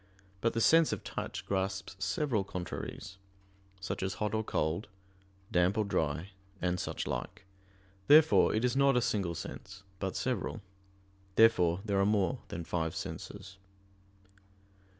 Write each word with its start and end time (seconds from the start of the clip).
But 0.41 0.53
the 0.53 0.61
sense 0.61 0.91
of 0.91 1.03
touch 1.03 1.45
grasps 1.45 1.95
several 2.03 2.43
contraries; 2.43 3.19
such 3.79 4.01
as 4.01 4.15
hot 4.15 4.33
or 4.33 4.43
cold, 4.43 4.87
damp 5.51 5.77
or 5.77 5.85
dry, 5.85 6.31
and 6.59 6.79
suchlike. 6.79 7.45
Therefore 8.07 8.51
it 8.55 8.65
is 8.65 8.75
not 8.75 8.97
a 8.97 8.99
single 9.03 9.35
sense 9.35 9.83
but 9.99 10.15
several. 10.15 10.63
Therefore 11.35 11.81
there 11.85 11.99
are 11.99 12.05
more 12.07 12.39
than 12.47 12.63
five 12.63 12.95
senses. 12.95 13.59